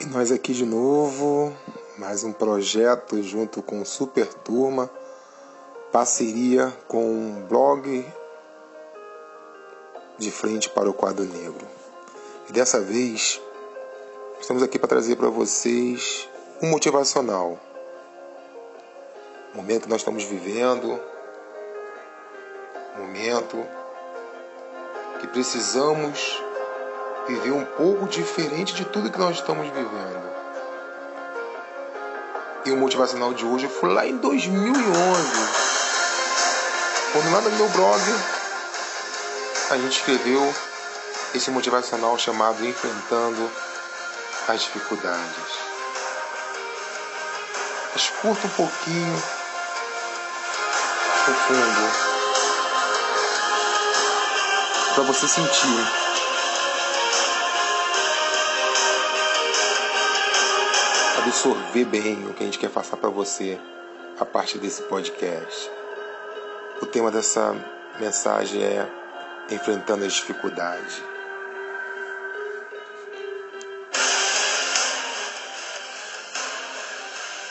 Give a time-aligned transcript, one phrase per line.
[0.00, 1.54] E nós aqui de novo,
[1.98, 4.90] mais um projeto junto com Super Turma,
[5.92, 8.06] parceria com um blog
[10.16, 11.66] de frente para o quadro negro.
[12.48, 13.42] E dessa vez
[14.40, 16.26] estamos aqui para trazer para vocês
[16.62, 17.58] um motivacional.
[19.52, 20.98] O momento que nós estamos vivendo,
[22.96, 23.66] momento
[25.20, 26.42] que precisamos
[27.30, 30.30] viver um pouco diferente de tudo que nós estamos vivendo.
[32.64, 34.82] E o motivacional de hoje foi lá em 2011,
[37.12, 38.00] quando lá no meu blog
[39.70, 40.54] a gente escreveu
[41.32, 43.50] esse motivacional chamado Enfrentando
[44.48, 45.60] as Dificuldades.
[47.94, 49.22] Escuta um pouquinho
[51.28, 52.10] o fundo
[54.94, 56.00] para você sentir
[61.20, 63.60] absorver bem o que a gente quer passar para você
[64.18, 65.70] a partir desse podcast.
[66.80, 67.54] O tema dessa
[67.98, 68.88] mensagem é
[69.50, 71.02] enfrentando as dificuldades.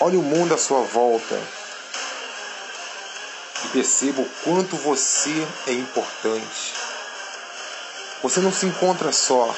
[0.00, 1.38] Olhe o mundo à sua volta
[3.66, 6.74] e perceba o quanto você é importante.
[8.22, 9.54] Você não se encontra só.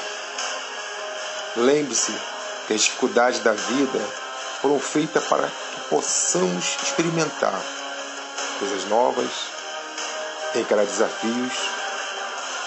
[1.55, 2.32] Lembre-se
[2.67, 3.99] que as dificuldades da vida
[4.61, 7.59] foram feitas para que possamos experimentar
[8.59, 9.29] coisas novas,
[10.55, 11.53] encarar desafios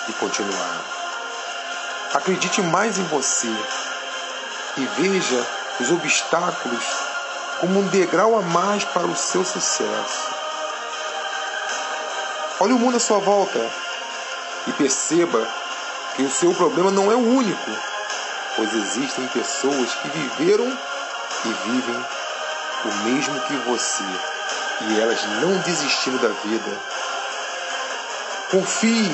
[0.09, 0.85] e continuar.
[2.15, 3.49] Acredite mais em você
[4.77, 5.47] e veja
[5.81, 6.85] os obstáculos
[7.61, 10.31] como um degrau a mais para o seu sucesso.
[12.61, 13.71] Olhe o mundo à sua volta
[14.67, 15.47] e perceba
[16.15, 17.96] que o seu problema não é o único
[18.57, 22.07] pois existem pessoas que viveram e vivem
[22.85, 24.05] o mesmo que você
[24.83, 26.81] e elas não desistiram da vida.
[28.50, 29.11] Confie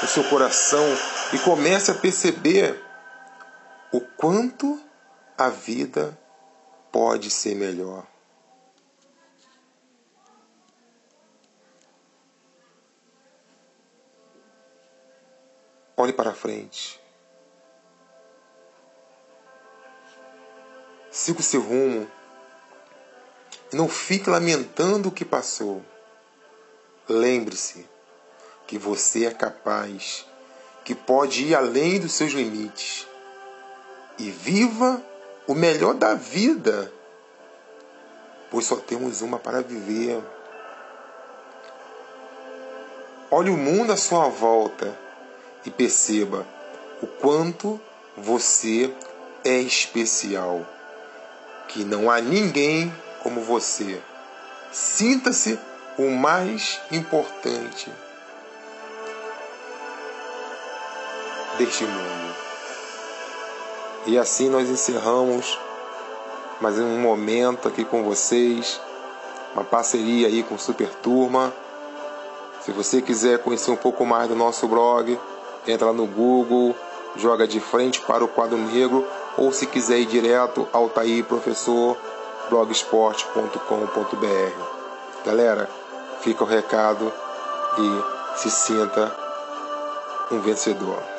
[0.00, 0.84] no seu coração
[1.32, 2.82] e comece a perceber
[3.92, 4.80] o quanto
[5.36, 6.18] a vida
[6.90, 8.06] pode ser melhor.
[15.96, 17.01] Olhe para frente.
[21.22, 22.10] Siga o seu rumo.
[23.72, 25.80] E não fique lamentando o que passou.
[27.08, 27.88] Lembre-se
[28.66, 30.26] que você é capaz,
[30.84, 33.06] que pode ir além dos seus limites.
[34.18, 35.00] E viva
[35.46, 36.92] o melhor da vida,
[38.50, 40.20] pois só temos uma para viver.
[43.30, 44.98] Olhe o mundo à sua volta
[45.64, 46.44] e perceba
[47.00, 47.80] o quanto
[48.16, 48.92] você
[49.44, 50.66] é especial
[51.72, 54.00] que não há ninguém como você.
[54.70, 55.58] Sinta-se
[55.98, 57.90] o mais importante
[61.58, 62.34] deste mundo.
[64.06, 65.58] E assim nós encerramos
[66.60, 68.80] mais um momento aqui com vocês,
[69.54, 71.52] uma parceria aí com Super Turma.
[72.62, 75.18] Se você quiser conhecer um pouco mais do nosso blog,
[75.66, 76.76] entra lá no Google,
[77.16, 79.06] joga de frente para o quadro negro
[79.36, 80.88] ou se quiser ir direto ao
[82.50, 85.24] blogsport.com.br.
[85.24, 85.68] Galera,
[86.20, 87.12] fica o recado
[87.78, 89.16] e se sinta
[90.30, 91.11] um vencedor.